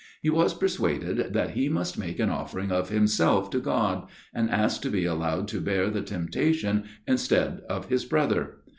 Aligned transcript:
jle 0.25 0.31
was 0.33 0.55
persuaded 0.55 1.31
that 1.31 1.51
he 1.51 1.69
must 1.69 1.95
make 1.95 2.17
an 2.17 2.31
offering 2.31 2.71
of 2.71 2.89
himself 2.89 3.51
to 3.51 3.59
God, 3.59 4.07
and 4.33 4.49
ask 4.49 4.81
to 4.81 4.89
be 4.89 5.05
allowed 5.05 5.47
to 5.49 5.61
bear 5.61 5.91
the 5.91 6.01
temptation 6.01 6.85
instead 7.05 7.61
of 7.69 7.89
his 7.89 8.03
brother. 8.03 8.57